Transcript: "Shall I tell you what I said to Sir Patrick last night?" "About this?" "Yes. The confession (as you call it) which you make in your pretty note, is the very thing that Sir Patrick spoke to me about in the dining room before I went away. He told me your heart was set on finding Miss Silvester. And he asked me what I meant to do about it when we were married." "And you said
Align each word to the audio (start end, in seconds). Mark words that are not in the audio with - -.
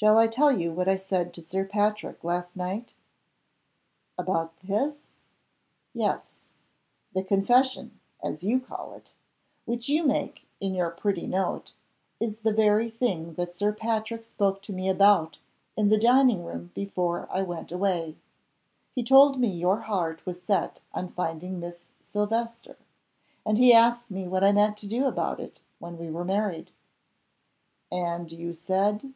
"Shall 0.00 0.16
I 0.16 0.28
tell 0.28 0.52
you 0.56 0.70
what 0.72 0.88
I 0.88 0.94
said 0.94 1.34
to 1.34 1.42
Sir 1.42 1.64
Patrick 1.64 2.22
last 2.22 2.54
night?" 2.54 2.94
"About 4.16 4.56
this?" 4.62 5.02
"Yes. 5.92 6.34
The 7.14 7.24
confession 7.24 7.98
(as 8.22 8.44
you 8.44 8.60
call 8.60 8.92
it) 8.94 9.12
which 9.64 9.88
you 9.88 10.04
make 10.04 10.46
in 10.60 10.72
your 10.76 10.90
pretty 10.90 11.26
note, 11.26 11.74
is 12.20 12.42
the 12.42 12.52
very 12.52 12.88
thing 12.88 13.34
that 13.34 13.52
Sir 13.52 13.72
Patrick 13.72 14.22
spoke 14.22 14.62
to 14.62 14.72
me 14.72 14.88
about 14.88 15.40
in 15.76 15.88
the 15.88 15.98
dining 15.98 16.44
room 16.44 16.70
before 16.76 17.26
I 17.28 17.42
went 17.42 17.72
away. 17.72 18.14
He 18.92 19.02
told 19.02 19.40
me 19.40 19.48
your 19.48 19.80
heart 19.80 20.24
was 20.24 20.40
set 20.42 20.80
on 20.94 21.08
finding 21.08 21.58
Miss 21.58 21.88
Silvester. 21.98 22.76
And 23.44 23.58
he 23.58 23.74
asked 23.74 24.12
me 24.12 24.28
what 24.28 24.44
I 24.44 24.52
meant 24.52 24.76
to 24.76 24.86
do 24.86 25.06
about 25.06 25.40
it 25.40 25.60
when 25.80 25.98
we 25.98 26.08
were 26.08 26.24
married." 26.24 26.70
"And 27.90 28.30
you 28.30 28.54
said 28.54 29.12